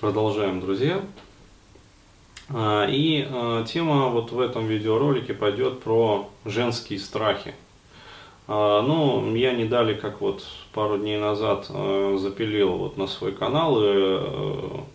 Продолжаем, 0.00 0.62
друзья. 0.62 1.02
А, 2.48 2.86
и 2.88 3.28
а, 3.30 3.64
тема 3.64 4.08
вот 4.08 4.32
в 4.32 4.40
этом 4.40 4.66
видеоролике 4.66 5.34
пойдет 5.34 5.80
про 5.80 6.30
женские 6.46 6.98
страхи. 6.98 7.54
А, 8.48 8.80
ну, 8.80 9.34
я 9.34 9.52
не 9.52 9.66
дали, 9.66 9.92
как 9.92 10.22
вот 10.22 10.46
пару 10.72 10.96
дней 10.96 11.18
назад 11.18 11.66
запилил 11.66 12.78
вот 12.78 12.96
на 12.96 13.06
свой 13.06 13.32
канал, 13.32 13.76
и, 13.78 14.20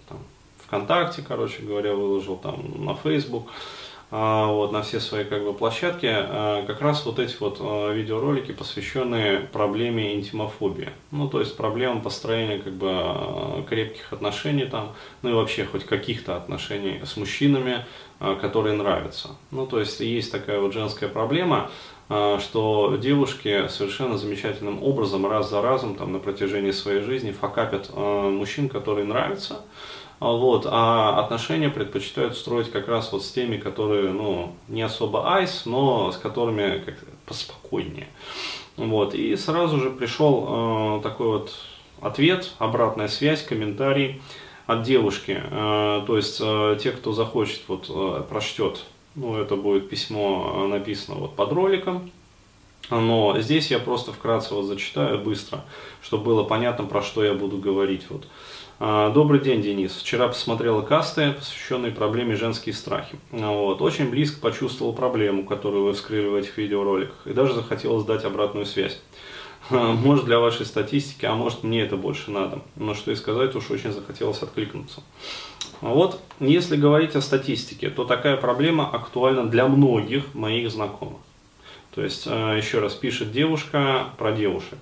там, 0.10 0.18
ВКонтакте, 0.66 1.22
короче 1.22 1.62
говоря, 1.62 1.94
выложил 1.94 2.38
там 2.38 2.84
на 2.84 2.96
Facebook. 2.96 3.52
А, 4.18 4.48
вот, 4.48 4.72
на 4.72 4.82
все 4.82 5.02
свои 5.02 5.26
как 5.26 5.44
бы, 5.44 5.54
площадки, 5.54 6.08
а, 6.10 6.66
как 6.66 6.80
раз 6.80 7.06
вот 7.06 7.20
эти 7.20 7.36
вот 7.42 7.58
а, 7.60 7.92
видеоролики, 7.92 8.54
посвященные 8.54 9.42
проблеме 9.42 10.16
интимофобии. 10.16 10.88
Ну, 11.12 11.28
то 11.28 11.42
есть 11.42 11.58
проблемам 11.58 12.02
построения 12.02 12.60
как 12.60 12.72
бы, 12.72 13.66
крепких 13.68 14.14
отношений 14.14 14.68
там, 14.68 14.94
ну 15.22 15.32
и 15.32 15.34
вообще 15.34 15.66
хоть 15.66 15.84
каких-то 15.84 16.38
отношений 16.38 17.02
с 17.04 17.18
мужчинами, 17.18 17.84
которые 18.40 18.78
нравятся. 18.78 19.32
Ну, 19.52 19.68
то 19.68 19.82
есть 19.82 20.00
есть 20.00 20.32
такая 20.32 20.62
вот 20.62 20.72
женская 20.72 21.09
проблема, 21.09 21.70
что 22.08 22.98
девушки 22.98 23.68
совершенно 23.68 24.18
замечательным 24.18 24.82
образом 24.82 25.26
раз 25.28 25.50
за 25.50 25.62
разом 25.62 25.95
там, 25.95 26.14
на 26.14 26.20
протяжении 26.20 26.72
своей 26.72 27.02
жизни 27.02 27.34
факапят 27.34 27.94
мужчин, 27.94 28.70
которые 28.70 29.06
нравятся, 29.06 29.66
вот, 30.20 30.66
а 30.70 31.20
отношения 31.20 31.70
предпочитают 31.70 32.38
строить 32.38 32.72
как 32.72 32.88
раз 32.88 33.12
вот 33.12 33.23
с 33.23 33.32
теми, 33.32 33.58
которые, 33.58 34.12
ну, 34.12 34.54
не 34.68 34.82
особо 34.82 35.36
айс, 35.36 35.66
но 35.66 36.12
с 36.12 36.18
которыми 36.18 36.80
как 36.80 36.96
поспокойнее. 37.26 38.08
Вот, 38.78 39.14
и 39.14 39.36
сразу 39.36 39.80
же 39.80 39.90
пришел 39.90 41.00
э, 41.00 41.02
такой 41.04 41.28
вот 41.28 41.54
ответ, 42.02 42.52
обратная 42.59 43.08
связь, 43.08 43.44
комментарий 43.44 44.22
от 44.68 44.84
девушки. 44.84 45.42
Э, 45.44 46.04
то 46.06 46.18
есть, 46.18 46.40
э, 46.42 46.78
те, 46.82 46.92
кто 46.92 47.14
захочет, 47.14 47.61
вот, 47.67 47.86
э, 47.89 48.23
прочтет, 48.30 48.86
ну, 49.16 49.38
это 49.38 49.56
будет 49.56 49.89
письмо 49.89 50.64
э, 50.66 50.67
написано 50.67 51.17
вот 51.17 51.36
под 51.36 51.52
роликом, 51.54 52.11
но 52.89 53.39
здесь 53.39 53.72
я 53.72 53.80
просто 53.80 54.11
вкратце 54.11 54.53
вот 54.53 54.66
зачитаю 54.66 55.19
быстро, 55.19 55.64
чтобы 56.02 56.25
было 56.25 56.44
понятно, 56.44 56.86
про 56.86 57.02
что 57.02 57.23
я 57.23 57.33
буду 57.33 57.58
говорить. 57.58 58.05
Вот. 58.09 58.27
А, 58.77 59.09
добрый 59.09 59.39
день, 59.39 59.61
Денис. 59.61 59.94
Вчера 59.94 60.27
посмотрела 60.27 60.81
касты, 60.81 61.31
посвященные 61.31 61.92
проблеме 61.92 62.36
женские 62.36 62.75
страхи. 62.75 63.17
Вот. 63.31 63.81
Очень 63.81 64.09
близко 64.09 64.39
почувствовал 64.42 64.94
проблему, 64.94 65.45
которую 65.45 65.86
вы 65.86 65.94
вскрыли 65.94 66.27
в 66.27 66.36
этих 66.36 66.58
видеороликах, 66.58 67.16
и 67.25 67.33
даже 67.33 67.53
захотелось 67.53 68.05
дать 68.05 68.25
обратную 68.25 68.66
связь. 68.66 68.99
А, 69.70 69.94
может 69.94 70.25
для 70.25 70.39
вашей 70.39 70.66
статистики, 70.66 71.25
а 71.25 71.33
может 71.36 71.64
мне 71.64 71.81
это 71.81 71.95
больше 71.95 72.31
надо. 72.31 72.61
Но 72.75 72.94
что 72.94 73.11
и 73.11 73.16
сказать, 73.16 73.55
уж 73.55 73.72
очень 73.72 73.94
захотелось 73.94 74.42
откликнуться. 74.44 75.02
Вот, 75.81 76.20
если 76.39 76.75
говорить 76.75 77.16
о 77.16 77.22
статистике, 77.22 77.89
то 77.89 78.05
такая 78.05 78.38
проблема 78.38 78.89
актуальна 78.89 79.45
для 79.45 79.67
многих 79.67 80.33
моих 80.33 80.70
знакомых. 80.70 81.20
То 81.96 82.04
есть, 82.04 82.26
а, 82.28 82.56
еще 82.56 82.80
раз, 82.80 82.94
пишет 82.94 83.32
девушка 83.32 84.10
про 84.18 84.34
девушек. 84.34 84.78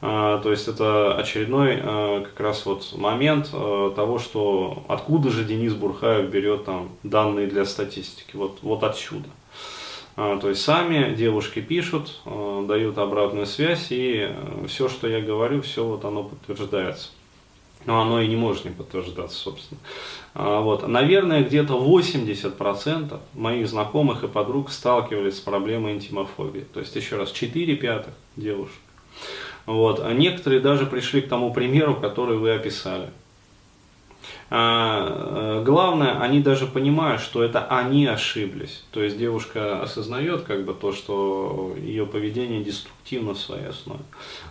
А, 0.00 0.40
то 0.40 0.50
есть 0.50 0.68
это 0.68 1.16
очередной 1.16 1.78
а, 1.82 2.22
как 2.22 2.38
раз 2.38 2.64
вот 2.64 2.92
момент 2.96 3.50
того, 3.50 4.18
что 4.20 4.84
откуда 4.88 5.30
же 5.30 5.44
Денис 5.44 5.74
Бурхаев 5.74 6.30
берет 6.30 6.64
там 6.64 6.90
данные 7.02 7.48
для 7.48 7.64
статистики. 7.64 8.36
Вот, 8.36 8.60
вот 8.62 8.84
отсюда. 8.84 9.28
То 10.14 10.50
есть 10.50 10.60
сами 10.60 11.14
девушки 11.14 11.60
пишут, 11.60 12.20
дают 12.26 12.98
обратную 12.98 13.46
связь, 13.46 13.86
и 13.88 14.30
все, 14.68 14.90
что 14.90 15.08
я 15.08 15.22
говорю, 15.22 15.62
все 15.62 15.86
вот 15.86 16.04
оно 16.04 16.24
подтверждается. 16.24 17.08
Но 17.84 18.00
оно 18.00 18.20
и 18.20 18.28
не 18.28 18.36
может 18.36 18.64
не 18.64 18.70
подтверждаться, 18.70 19.36
собственно. 19.36 19.80
Вот. 20.34 20.86
Наверное, 20.86 21.42
где-то 21.42 21.74
80% 21.74 23.18
моих 23.34 23.68
знакомых 23.68 24.22
и 24.24 24.28
подруг 24.28 24.70
сталкивались 24.70 25.38
с 25.38 25.40
проблемой 25.40 25.94
интимофобии. 25.94 26.64
То 26.72 26.80
есть, 26.80 26.94
еще 26.94 27.16
раз, 27.16 27.32
4 27.32 27.76
пятых 27.76 28.14
девушек. 28.36 28.78
Вот. 29.66 30.00
А 30.00 30.12
некоторые 30.12 30.60
даже 30.60 30.86
пришли 30.86 31.22
к 31.22 31.28
тому 31.28 31.52
примеру, 31.52 31.94
который 31.94 32.38
вы 32.38 32.52
описали. 32.52 33.10
А, 34.54 35.60
э, 35.60 35.64
главное, 35.64 36.20
они 36.20 36.40
даже 36.40 36.66
понимают, 36.66 37.22
что 37.22 37.42
это 37.42 37.64
они 37.64 38.04
ошиблись. 38.04 38.84
То 38.90 39.02
есть 39.02 39.16
девушка 39.16 39.80
осознает 39.80 40.42
как 40.42 40.66
бы 40.66 40.74
то, 40.74 40.92
что 40.92 41.74
ее 41.78 42.04
поведение 42.04 42.62
деструктивно 42.62 43.32
в 43.32 43.38
своей 43.38 43.68
основе. 43.68 44.02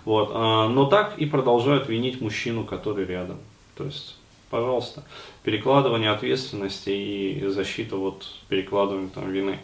Вот. 0.04 0.32
А, 0.34 0.68
но 0.70 0.86
так 0.86 1.20
и 1.20 1.28
продолжают 1.28 1.88
винить 1.88 2.20
мужчину, 2.20 2.64
который 2.64 3.06
рядом. 3.06 3.38
То 3.76 3.84
есть, 3.84 4.18
пожалуйста, 4.50 5.04
перекладывание 5.44 6.10
ответственности 6.10 6.90
и 6.90 7.48
защита 7.50 7.96
вот 7.96 8.26
перекладывания 8.50 9.10
там 9.10 9.32
вины. 9.32 9.60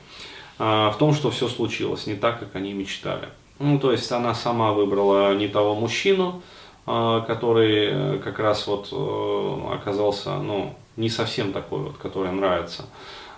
А, 0.60 0.92
в 0.92 1.00
том, 1.00 1.16
что 1.16 1.32
все 1.32 1.48
случилось 1.48 2.06
не 2.06 2.14
так, 2.14 2.40
как 2.40 2.56
они 2.56 2.74
мечтали. 2.74 3.30
Ну, 3.58 3.80
то 3.80 3.92
есть 3.92 4.12
она 4.12 4.36
сама 4.36 4.74
выбрала 4.74 5.34
не 5.34 5.48
того 5.48 5.74
мужчину, 5.74 6.44
который 6.88 7.88
э, 7.92 8.20
как 8.24 8.40
раз 8.40 8.66
вот 8.66 8.90
э, 8.94 9.74
оказался, 9.74 10.38
ну, 10.38 10.74
не 10.96 11.10
совсем 11.10 11.52
такой 11.52 11.80
вот, 11.80 11.98
который 11.98 12.32
нравится. 12.32 12.86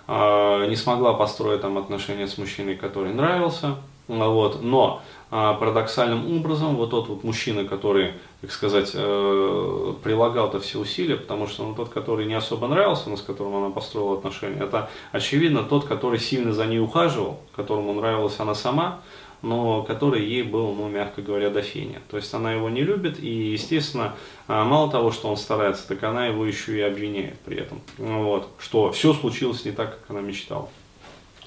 А, 0.06 0.66
не 0.66 0.76
смогла 0.76 1.14
построить 1.14 1.60
там 1.60 1.78
отношения 1.78 2.26
с 2.26 2.38
мужчиной, 2.38 2.76
который 2.76 3.12
нравился. 3.12 3.76
Вот. 4.08 4.62
Но 4.62 5.02
а, 5.30 5.54
парадоксальным 5.54 6.36
образом 6.36 6.74
вот 6.74 6.90
тот 6.90 7.08
вот 7.08 7.22
мужчина, 7.22 7.64
который, 7.64 8.14
так 8.40 8.50
сказать, 8.50 8.90
э, 8.94 9.94
прилагал-то 10.02 10.58
все 10.58 10.80
усилия, 10.80 11.16
потому 11.16 11.46
что 11.46 11.64
ну, 11.64 11.74
тот, 11.74 11.90
который 11.90 12.26
не 12.26 12.34
особо 12.34 12.66
нравился, 12.66 13.08
но 13.08 13.16
с 13.16 13.22
которым 13.22 13.54
она 13.54 13.70
построила 13.70 14.14
отношения, 14.14 14.60
это 14.60 14.90
очевидно 15.12 15.62
тот, 15.62 15.84
который 15.84 16.18
сильно 16.18 16.52
за 16.52 16.66
ней 16.66 16.80
ухаживал, 16.80 17.38
которому 17.54 17.94
нравилась 17.94 18.34
она 18.40 18.56
сама, 18.56 19.00
но 19.42 19.82
который 19.82 20.24
ей 20.24 20.42
был, 20.42 20.74
ну, 20.74 20.88
мягко 20.88 21.22
говоря, 21.22 21.50
до 21.50 21.62
фени. 21.62 22.00
То 22.10 22.16
есть 22.16 22.32
она 22.34 22.52
его 22.52 22.68
не 22.68 22.82
любит, 22.82 23.22
и, 23.22 23.52
естественно, 23.52 24.14
а, 24.46 24.64
мало 24.64 24.90
того, 24.90 25.12
что 25.12 25.28
он 25.28 25.36
старается, 25.36 25.88
так 25.88 26.02
она 26.02 26.26
его 26.26 26.44
еще 26.44 26.76
и 26.76 26.80
обвиняет 26.80 27.38
при 27.40 27.58
этом. 27.58 27.80
Вот, 27.98 28.48
что 28.58 28.92
все 28.92 29.14
случилось 29.14 29.64
не 29.64 29.72
так, 29.72 30.00
как 30.00 30.10
она 30.10 30.20
мечтала. 30.20 30.68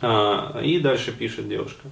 А, 0.02 0.60
и 0.62 0.80
дальше 0.80 1.12
пишет 1.12 1.48
девушка. 1.48 1.88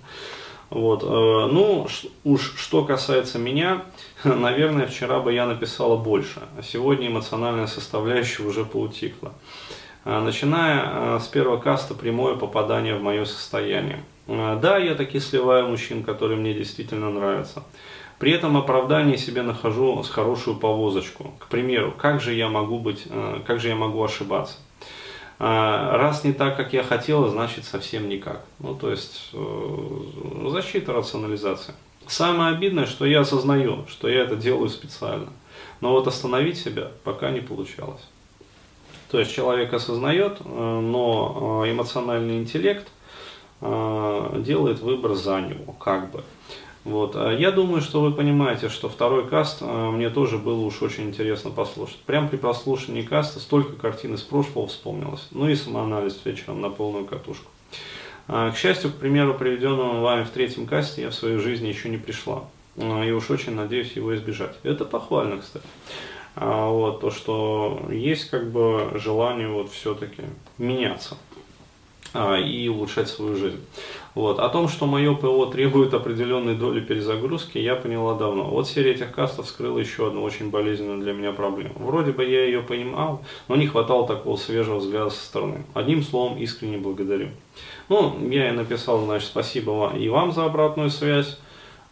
Вот, 0.69 1.03
э, 1.03 1.07
ну, 1.07 1.85
уж 2.23 2.53
что 2.55 2.85
касается 2.85 3.37
меня, 3.37 3.83
наверное, 4.23 4.87
вчера 4.87 5.19
бы 5.19 5.33
я 5.33 5.45
написала 5.45 5.97
больше, 5.97 6.41
а 6.57 6.63
сегодня 6.63 7.07
эмоциональная 7.07 7.67
составляющая 7.67 8.43
уже 8.43 8.63
поутихла. 8.63 9.33
Начиная 10.05 11.19
с 11.19 11.27
первого 11.27 11.57
каста 11.57 11.93
прямое 11.93 12.35
попадание 12.35 12.95
в 12.95 13.03
мое 13.03 13.23
состояние. 13.25 14.03
А, 14.27 14.55
да, 14.57 14.77
я 14.77 14.95
таки 14.95 15.19
сливаю 15.19 15.67
мужчин, 15.67 16.03
которые 16.03 16.37
мне 16.37 16.53
действительно 16.53 17.09
нравятся. 17.09 17.63
При 18.19 18.31
этом 18.31 18.55
оправдание 18.55 19.17
себе 19.17 19.41
нахожу 19.41 20.03
с 20.03 20.09
хорошую 20.09 20.57
повозочку. 20.57 21.33
К 21.39 21.47
примеру, 21.47 21.93
как 21.97 22.21
же 22.21 22.33
я 22.33 22.49
могу 22.49 22.77
быть, 22.77 23.03
э, 23.09 23.41
как 23.45 23.59
же 23.59 23.69
я 23.69 23.75
могу 23.75 24.03
ошибаться? 24.03 24.57
А, 25.39 25.97
раз 25.97 26.23
не 26.23 26.31
так, 26.31 26.55
как 26.55 26.71
я 26.71 26.83
хотела, 26.83 27.29
значит 27.29 27.65
совсем 27.65 28.07
никак. 28.07 28.45
Ну, 28.59 28.75
то 28.75 28.91
есть 28.91 29.31
э, 29.33 30.49
защита, 30.49 30.93
рационализация. 30.93 31.73
Самое 32.05 32.53
обидное, 32.53 32.85
что 32.85 33.05
я 33.05 33.21
осознаю, 33.21 33.85
что 33.87 34.07
я 34.07 34.21
это 34.21 34.35
делаю 34.35 34.69
специально. 34.69 35.29
Но 35.79 35.91
вот 35.91 36.07
остановить 36.07 36.59
себя 36.59 36.91
пока 37.03 37.31
не 37.31 37.39
получалось. 37.39 38.07
То 39.09 39.19
есть 39.19 39.33
человек 39.33 39.73
осознает, 39.73 40.37
э, 40.41 40.79
но 40.79 41.63
эмоциональный 41.67 42.37
интеллект– 42.37 42.87
делает 43.61 44.79
выбор 44.79 45.13
за 45.13 45.39
него, 45.39 45.73
как 45.73 46.11
бы. 46.11 46.23
Вот. 46.83 47.15
А 47.15 47.31
я 47.31 47.51
думаю, 47.51 47.81
что 47.81 48.01
вы 48.01 48.11
понимаете, 48.11 48.69
что 48.69 48.89
второй 48.89 49.27
каст 49.27 49.59
э, 49.61 49.89
мне 49.91 50.09
тоже 50.09 50.37
было 50.37 50.61
уж 50.61 50.81
очень 50.81 51.09
интересно 51.09 51.51
послушать. 51.51 51.99
Прям 51.99 52.27
при 52.27 52.37
прослушивании 52.37 53.03
каста 53.03 53.39
столько 53.39 53.73
картин 53.73 54.15
из 54.15 54.21
прошлого 54.21 54.67
вспомнилось. 54.67 55.27
Ну 55.31 55.47
и 55.47 55.55
самоанализ 55.55 56.19
вечером 56.25 56.61
на 56.61 56.69
полную 56.69 57.05
катушку. 57.05 57.51
А, 58.27 58.51
к 58.51 58.57
счастью, 58.57 58.91
к 58.91 58.95
примеру, 58.95 59.35
приведенному 59.35 60.01
вами 60.01 60.23
в 60.23 60.29
третьем 60.29 60.65
касте, 60.65 61.03
я 61.03 61.09
в 61.11 61.13
своей 61.13 61.37
жизни 61.37 61.67
еще 61.67 61.89
не 61.89 61.97
пришла. 61.97 62.45
А, 62.77 63.03
и 63.03 63.11
уж 63.11 63.29
очень 63.29 63.53
надеюсь 63.53 63.91
его 63.91 64.15
избежать. 64.15 64.55
Это 64.63 64.83
похвально, 64.85 65.37
кстати. 65.37 65.65
Вот, 66.33 67.01
то, 67.01 67.11
что 67.11 67.87
есть 67.91 68.29
как 68.29 68.51
бы 68.51 68.93
желание 68.95 69.49
вот 69.49 69.69
все-таки 69.69 70.23
меняться. 70.57 71.17
А, 72.13 72.37
и 72.37 72.67
улучшать 72.67 73.07
свою 73.07 73.37
жизнь. 73.37 73.59
Вот. 74.15 74.39
О 74.39 74.49
том, 74.49 74.67
что 74.67 74.85
мое 74.85 75.15
ПО 75.15 75.45
требует 75.45 75.93
определенной 75.93 76.55
доли 76.55 76.81
перезагрузки, 76.81 77.57
я 77.57 77.75
поняла 77.75 78.15
давно. 78.15 78.43
Вот 78.43 78.67
серия 78.67 78.91
этих 78.91 79.13
кастов 79.13 79.45
вскрыла 79.45 79.79
еще 79.79 80.07
одну 80.07 80.21
очень 80.21 80.49
болезненную 80.49 80.99
для 80.99 81.13
меня 81.13 81.31
проблему. 81.31 81.75
Вроде 81.77 82.11
бы 82.11 82.25
я 82.25 82.43
ее 82.43 82.61
понимал, 82.61 83.23
но 83.47 83.55
не 83.55 83.67
хватало 83.67 84.05
такого 84.05 84.35
свежего 84.35 84.79
взгляда 84.79 85.09
со 85.09 85.23
стороны. 85.23 85.63
Одним 85.73 86.03
словом, 86.03 86.37
искренне 86.37 86.77
благодарю. 86.77 87.29
Ну, 87.87 88.17
я 88.29 88.49
и 88.49 88.51
написал, 88.51 89.05
значит, 89.05 89.29
спасибо 89.29 89.93
и 89.95 90.09
вам 90.09 90.33
за 90.33 90.43
обратную 90.43 90.89
связь. 90.89 91.39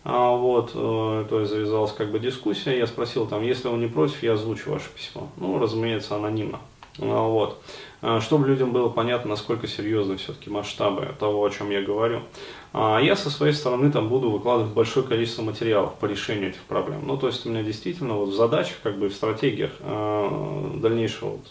А 0.04 0.36
вот, 0.36 0.72
э, 0.74 1.26
то 1.30 1.40
есть 1.40 1.52
завязалась 1.52 1.92
как 1.92 2.12
бы 2.12 2.20
дискуссия. 2.20 2.78
Я 2.78 2.88
спросил 2.88 3.26
там, 3.26 3.44
если 3.44 3.68
он 3.70 3.80
не 3.80 3.88
против, 3.88 4.22
я 4.24 4.34
озвучу 4.34 4.72
ваше 4.72 4.90
письмо. 4.90 5.30
Ну, 5.38 5.60
разумеется, 5.60 6.16
анонимно. 6.16 6.60
Вот. 7.00 7.62
Чтобы 8.22 8.48
людям 8.48 8.72
было 8.72 8.90
понятно, 8.90 9.32
насколько 9.32 9.68
серьезны 9.68 10.18
все-таки 10.18 10.50
масштабы 10.50 11.14
того, 11.20 11.44
о 11.44 11.50
чем 11.50 11.70
я 11.70 11.82
говорю. 11.82 12.22
Я 12.74 13.16
со 13.16 13.30
своей 13.30 13.54
стороны 13.54 13.92
там 13.92 14.08
буду 14.08 14.30
выкладывать 14.30 14.74
большое 14.74 15.06
количество 15.06 15.42
материалов 15.42 15.96
по 15.96 16.06
решению 16.06 16.50
этих 16.50 16.62
проблем. 16.62 17.02
Ну, 17.06 17.18
то 17.18 17.28
есть 17.28 17.46
у 17.46 17.50
меня 17.50 17.64
действительно 17.64 18.14
вот 18.14 18.30
в 18.30 18.36
задачах, 18.36 18.78
как 18.84 18.98
бы 18.98 19.10
в 19.10 19.14
стратегиях 19.14 19.72
дальнейшего 19.82 21.32
вот 21.32 21.48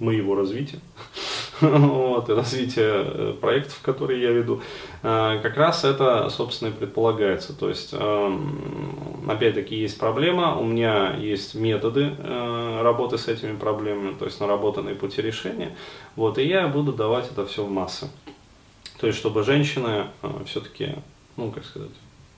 моего 0.00 0.34
развития, 0.34 0.80
вот, 1.60 2.28
и 2.28 2.32
развития 2.32 3.04
э, 3.04 3.34
проектов, 3.40 3.80
которые 3.82 4.22
я 4.22 4.30
веду, 4.30 4.62
э, 5.02 5.40
как 5.42 5.56
раз 5.56 5.84
это, 5.84 6.28
собственно, 6.30 6.68
и 6.68 6.72
предполагается. 6.72 7.56
То 7.56 7.68
есть, 7.68 7.90
эм, 7.92 9.28
опять-таки, 9.28 9.76
есть 9.76 9.98
проблема, 9.98 10.56
у 10.56 10.64
меня 10.64 11.14
есть 11.16 11.54
методы 11.54 12.14
э, 12.18 12.80
работы 12.82 13.18
с 13.18 13.28
этими 13.28 13.56
проблемами, 13.56 14.14
то 14.14 14.24
есть 14.24 14.40
наработанные 14.40 14.94
пути 14.94 15.22
решения, 15.22 15.76
вот, 16.16 16.38
и 16.38 16.46
я 16.46 16.68
буду 16.68 16.92
давать 16.92 17.30
это 17.30 17.46
все 17.46 17.64
в 17.64 17.70
массы. 17.70 18.08
То 19.00 19.06
есть, 19.06 19.18
чтобы 19.18 19.42
женщины 19.42 20.06
все-таки, 20.44 20.96
ну, 21.36 21.50
как 21.50 21.64
сказать, 21.64 21.90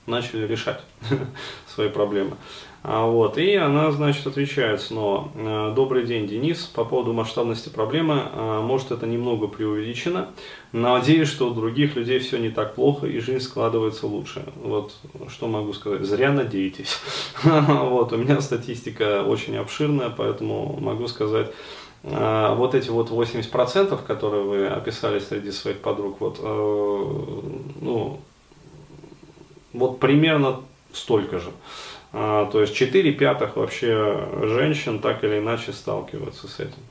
начали 0.05 0.45
решать 0.45 0.81
свои 1.67 1.89
проблемы. 1.89 2.37
А 2.85 3.05
вот, 3.05 3.37
и 3.37 3.55
она, 3.55 3.91
значит, 3.93 4.27
отвечает 4.27 4.81
снова. 4.81 5.29
«Э, 5.35 5.73
Добрый 5.73 6.05
день, 6.05 6.27
Денис. 6.27 6.63
По 6.65 6.83
поводу 6.83 7.13
масштабности 7.13 7.69
проблемы, 7.69 8.23
э, 8.29 8.59
может 8.61 8.91
это 8.91 9.07
немного 9.07 9.47
преувеличено. 9.47 10.27
Надеюсь, 10.73 11.29
что 11.29 11.49
у 11.49 11.53
других 11.53 11.95
людей 11.95 12.19
все 12.19 12.37
не 12.39 12.49
так 12.49 12.75
плохо 12.75 13.07
и 13.07 13.19
жизнь 13.19 13.39
складывается 13.45 14.05
лучше. 14.05 14.43
Вот, 14.61 14.93
что 15.29 15.47
могу 15.47 15.71
сказать. 15.71 16.01
Зря 16.01 16.31
надеетесь. 16.33 16.99
Вот, 17.43 18.11
у 18.11 18.17
меня 18.17 18.41
статистика 18.41 19.23
очень 19.23 19.55
обширная, 19.55 20.09
поэтому 20.09 20.77
могу 20.81 21.07
сказать, 21.07 21.51
э, 22.03 22.55
вот 22.57 22.75
эти 22.75 22.89
вот 22.89 23.11
80%, 23.11 23.97
которые 24.05 24.43
вы 24.43 24.67
описали 24.67 25.19
среди 25.19 25.51
своих 25.51 25.77
подруг, 25.77 26.19
вот, 26.19 26.39
ну, 26.41 28.19
примерно 30.03 30.59
столько 30.91 31.39
же. 31.39 31.49
А, 32.11 32.45
то 32.51 32.59
есть 32.59 32.75
4 32.75 33.13
пятых 33.13 33.55
вообще 33.55 34.27
женщин 34.43 34.99
так 34.99 35.23
или 35.23 35.39
иначе 35.39 35.71
сталкиваются 35.71 36.49
с 36.49 36.59
этим. 36.59 36.83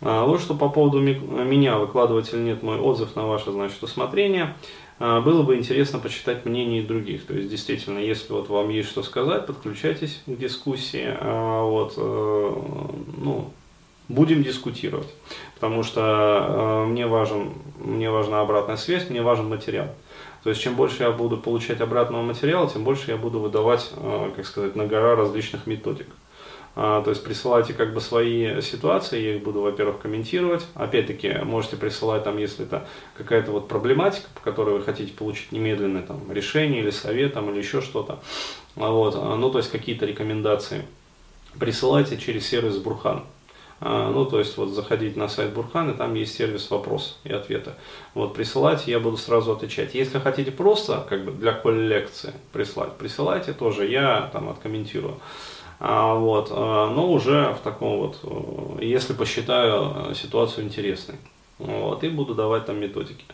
А, 0.00 0.24
вот 0.24 0.40
что 0.40 0.54
по 0.54 0.70
поводу 0.70 0.98
меня, 0.98 1.76
выкладывать 1.76 2.32
или 2.32 2.40
нет 2.40 2.62
мой 2.62 2.78
отзыв 2.78 3.14
на 3.16 3.26
ваше, 3.26 3.52
значит, 3.52 3.82
усмотрение. 3.82 4.54
А, 4.98 5.20
было 5.20 5.42
бы 5.42 5.56
интересно 5.56 5.98
почитать 5.98 6.46
мнение 6.46 6.82
других. 6.82 7.26
То 7.26 7.34
есть, 7.34 7.50
действительно, 7.50 7.98
если 7.98 8.32
вот 8.32 8.48
вам 8.48 8.70
есть 8.70 8.88
что 8.88 9.02
сказать, 9.02 9.46
подключайтесь 9.46 10.22
к 10.24 10.34
дискуссии. 10.34 11.14
Вот, 11.20 11.94
э, 11.98 12.52
ну, 13.18 13.50
будем 14.08 14.42
дискутировать. 14.42 15.08
Потому 15.54 15.82
что 15.82 16.00
э, 16.00 16.86
мне, 16.86 17.06
важен, 17.06 17.52
мне 17.78 18.10
важна 18.10 18.40
обратная 18.40 18.78
связь, 18.78 19.10
мне 19.10 19.20
важен 19.20 19.50
материал. 19.50 19.88
То 20.42 20.50
есть 20.50 20.62
чем 20.62 20.76
больше 20.76 21.02
я 21.02 21.10
буду 21.10 21.36
получать 21.36 21.80
обратного 21.80 22.22
материала, 22.22 22.68
тем 22.68 22.84
больше 22.84 23.10
я 23.10 23.16
буду 23.16 23.40
выдавать, 23.40 23.90
э, 23.96 24.30
как 24.36 24.46
сказать, 24.46 24.76
на 24.76 24.86
гора 24.86 25.16
различных 25.16 25.66
методик. 25.66 26.06
А, 26.80 27.02
то 27.02 27.10
есть 27.10 27.24
присылайте 27.24 27.74
как 27.74 27.92
бы 27.92 28.00
свои 28.00 28.60
ситуации, 28.62 29.20
я 29.20 29.34
их 29.34 29.42
буду, 29.42 29.62
во-первых, 29.62 29.98
комментировать. 29.98 30.64
Опять-таки, 30.74 31.38
можете 31.42 31.76
присылать 31.76 32.22
там, 32.22 32.38
если 32.38 32.66
это 32.66 32.86
какая-то 33.16 33.50
вот 33.50 33.66
проблематика, 33.66 34.28
по 34.32 34.40
которой 34.40 34.78
вы 34.78 34.82
хотите 34.82 35.12
получить 35.12 35.50
немедленное 35.50 36.02
там 36.02 36.30
решение 36.30 36.80
или 36.80 36.90
совет 36.90 37.34
там, 37.34 37.50
или 37.50 37.58
еще 37.58 37.80
что-то. 37.80 38.20
Вот. 38.76 39.16
Ну, 39.16 39.50
то 39.50 39.58
есть 39.58 39.72
какие-то 39.72 40.06
рекомендации. 40.06 40.84
Присылайте 41.58 42.16
через 42.16 42.46
сервис 42.46 42.76
Бурхан. 42.76 43.24
А, 43.80 44.10
ну, 44.10 44.24
то 44.24 44.38
есть, 44.38 44.56
вот 44.56 44.70
заходить 44.70 45.16
на 45.16 45.28
сайт 45.28 45.52
Бурхан, 45.52 45.90
и 45.90 45.96
там 45.96 46.14
есть 46.14 46.34
сервис 46.36 46.70
вопрос 46.70 47.18
и 47.24 47.32
ответа. 47.32 47.74
Вот, 48.14 48.34
присылайте, 48.34 48.90
я 48.90 48.98
буду 48.98 49.16
сразу 49.16 49.52
отвечать. 49.52 49.94
Если 49.94 50.18
хотите 50.18 50.50
просто, 50.50 51.06
как 51.08 51.24
бы, 51.24 51.32
для 51.32 51.52
коллекции 51.52 52.32
прислать, 52.52 52.96
присылайте 52.96 53.52
тоже, 53.52 53.86
я 53.86 54.30
там 54.32 54.48
откомментирую. 54.48 55.18
А, 55.80 56.14
вот, 56.14 56.48
а, 56.50 56.90
но 56.90 57.10
уже 57.12 57.54
в 57.54 57.60
таком 57.62 57.98
вот, 57.98 58.18
э, 58.24 58.84
если 58.84 59.12
посчитаю 59.12 60.10
э, 60.10 60.14
ситуацию 60.14 60.64
интересной. 60.64 61.14
Вот, 61.58 62.02
и 62.02 62.08
буду 62.08 62.34
давать 62.34 62.66
там 62.66 62.80
методики. 62.80 63.24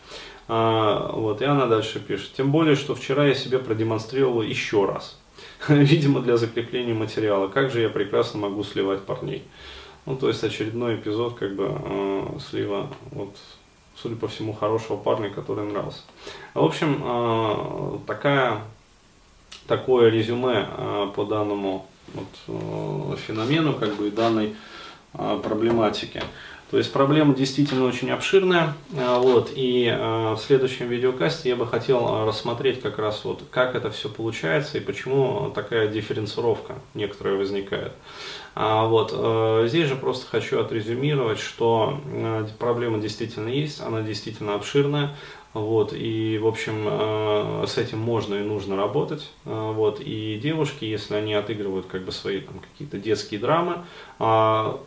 А, 0.47 1.11
вот, 1.11 1.41
и 1.41 1.45
она 1.45 1.65
дальше 1.65 1.99
пишет. 1.99 2.33
Тем 2.33 2.51
более, 2.51 2.75
что 2.75 2.93
вчера 2.93 3.25
я 3.25 3.33
себе 3.33 3.57
продемонстрировал 3.57 4.43
еще 4.43 4.85
раз. 4.85 5.19
Видимо, 5.67 6.21
для 6.21 6.37
закрепления 6.37 6.93
материала. 6.93 7.47
Как 7.47 7.71
же 7.71 7.81
я 7.81 7.89
прекрасно 7.89 8.39
могу 8.39 8.63
сливать 8.63 9.01
парней. 9.01 9.43
Ну, 10.05 10.15
то 10.15 10.27
есть 10.27 10.43
очередной 10.43 10.95
эпизод, 10.95 11.33
как 11.33 11.55
бы, 11.55 11.67
э, 11.69 12.27
слива, 12.49 12.87
вот, 13.11 13.35
судя 13.95 14.15
по 14.15 14.27
всему, 14.27 14.53
хорошего 14.53 14.97
парня, 14.97 15.31
который 15.31 15.65
нравился. 15.65 16.01
В 16.53 16.63
общем, 16.63 17.01
э, 17.03 17.97
такая, 18.05 18.61
такое 19.67 20.09
резюме 20.09 20.67
э, 20.69 21.11
по 21.15 21.25
данному 21.25 21.87
вот, 22.13 22.27
э, 22.47 23.15
феномену, 23.17 23.73
как 23.73 23.95
бы, 23.95 24.07
и 24.07 24.11
данной 24.11 24.55
проблематике. 25.13 26.23
То 26.71 26.79
есть 26.79 26.91
проблема 26.91 27.35
действительно 27.35 27.85
очень 27.85 28.09
обширная, 28.09 28.73
э, 28.91 29.19
вот, 29.19 29.51
и 29.53 29.85
э, 29.87 30.33
в 30.33 30.39
следующем 30.39 30.87
видеокасте 30.87 31.49
я 31.49 31.55
бы 31.55 31.67
хотел 31.67 32.07
э, 32.07 32.25
рассмотреть 32.25 32.81
как 32.81 32.97
раз 32.97 33.23
вот, 33.23 33.43
как 33.51 33.75
это 33.75 33.91
все 33.91 34.09
получается 34.09 34.79
и 34.79 34.81
почему 34.81 35.51
такая 35.53 35.87
дифференцировка 35.87 36.73
некоторая 36.95 37.35
возникает. 37.35 37.91
А, 38.55 38.87
вот, 38.87 39.11
здесь 39.69 39.89
же 39.89 39.95
просто 39.95 40.27
хочу 40.27 40.59
отрезюмировать, 40.59 41.39
что 41.39 41.99
проблема 42.57 42.99
действительно 42.99 43.49
есть, 43.49 43.81
она 43.81 44.01
действительно 44.01 44.55
обширная, 44.55 45.13
вот, 45.53 45.91
и, 45.93 46.37
в 46.37 46.47
общем, 46.47 47.67
с 47.67 47.77
этим 47.77 47.99
можно 47.99 48.35
и 48.35 48.43
нужно 48.43 48.77
работать. 48.77 49.29
Вот, 49.43 49.99
и 49.99 50.39
девушки, 50.41 50.85
если 50.85 51.15
они 51.15 51.33
отыгрывают 51.33 51.87
как 51.87 52.05
бы 52.05 52.13
свои 52.13 52.39
там, 52.39 52.59
какие-то 52.59 52.97
детские 52.97 53.41
драмы, 53.41 53.83
а, 54.19 54.79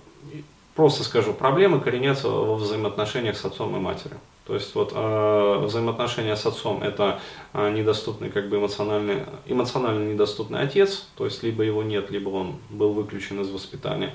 Просто 0.79 1.03
скажу, 1.03 1.35
проблемы 1.35 1.81
коренятся 1.81 2.29
во 2.29 2.55
взаимоотношениях 2.55 3.37
с 3.37 3.45
отцом 3.45 3.75
и 3.75 3.81
матерью. 3.81 4.21
То 4.47 4.55
есть 4.55 4.77
вот 4.77 4.93
э, 4.95 5.59
взаимоотношения 5.65 6.37
с 6.37 6.47
отцом 6.47 6.85
это 6.85 7.19
э, 7.53 7.73
недоступный, 7.73 8.31
как 8.31 8.49
бы 8.49 8.59
эмоциональный, 8.59 9.25
эмоционально 9.47 10.13
недоступный 10.13 10.61
отец, 10.61 11.09
то 11.17 11.25
есть 11.25 11.43
либо 11.43 11.65
его 11.65 11.83
нет, 11.83 12.13
либо 12.13 12.29
он 12.29 12.61
был 12.71 12.93
выключен 12.93 13.41
из 13.41 13.51
воспитания. 13.51 14.15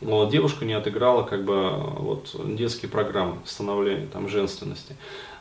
Вот, 0.00 0.30
девушка 0.30 0.64
не 0.64 0.72
отыграла 0.72 1.24
как 1.24 1.44
бы 1.44 1.72
вот 1.76 2.34
детские 2.56 2.90
программы 2.90 3.36
становления 3.44 4.06
там 4.06 4.30
женственности 4.30 4.96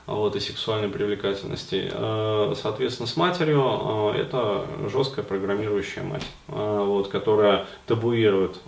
вот, 0.07 0.37
и 0.37 0.39
сексуальной 0.39 0.87
привлекательности. 0.87 1.91
Э, 1.91 2.53
соответственно, 2.59 3.07
с 3.07 3.17
матерью 3.17 4.13
э, 4.15 4.21
это 4.21 4.65
жесткая 4.89 5.25
программирующая 5.25 6.01
мать, 6.01 6.25
э, 6.47 6.83
вот, 6.85 7.09
которая 7.09 7.67
табуирует 7.85 8.59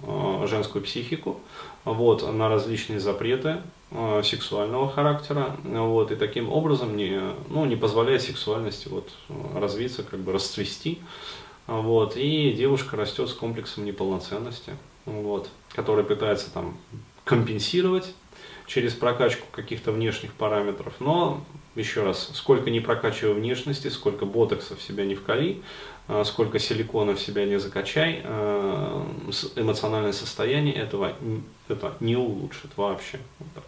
женскую 0.46 0.84
психику, 0.84 1.40
вот, 1.86 2.30
на 2.32 2.50
различные 2.50 3.00
запреты 3.00 3.62
сексуального 4.22 4.88
характера, 4.88 5.56
вот, 5.64 6.12
и 6.12 6.16
таким 6.16 6.52
образом 6.52 6.96
не, 6.96 7.20
ну, 7.48 7.66
не 7.66 7.76
позволяет 7.76 8.22
сексуальности 8.22 8.88
вот, 8.88 9.10
развиться, 9.56 10.04
как 10.04 10.20
бы 10.20 10.32
расцвести, 10.32 11.00
вот, 11.66 12.16
и 12.16 12.52
девушка 12.52 12.98
растет 12.98 13.30
с 13.30 13.34
комплексом 13.34 13.86
неполноценности, 13.86 14.74
вот, 15.06 15.50
который 15.74 16.04
пытается 16.04 16.52
там 16.52 16.78
компенсировать 17.24 18.14
через 18.70 18.94
прокачку 18.94 19.48
каких-то 19.52 19.92
внешних 19.92 20.34
параметров, 20.34 20.94
но 21.00 21.44
еще 21.76 22.04
раз, 22.04 22.30
сколько 22.34 22.70
не 22.70 22.80
прокачивай 22.80 23.34
внешности, 23.34 23.88
сколько 23.88 24.26
ботокса 24.26 24.76
в 24.76 24.82
себя 24.82 25.06
не 25.06 25.16
вкали, 25.16 25.62
а, 26.08 26.24
сколько 26.24 26.60
силикона 26.60 27.16
в 27.16 27.20
себя 27.20 27.46
не 27.46 27.60
закачай, 27.60 28.22
а, 28.24 29.06
эмоциональное 29.56 30.14
состояние 30.14 30.76
этого 30.76 31.14
это 31.68 31.96
не 32.00 32.16
улучшит 32.16 32.72
вообще. 32.78 33.20
Вот 33.40 33.50
так. 33.56 33.64